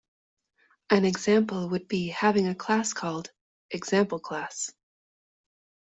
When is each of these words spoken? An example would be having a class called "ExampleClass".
An 0.89 1.05
example 1.05 1.69
would 1.69 1.87
be 1.87 2.07
having 2.07 2.47
a 2.47 2.55
class 2.55 2.91
called 2.91 3.29
"ExampleClass". 3.71 4.71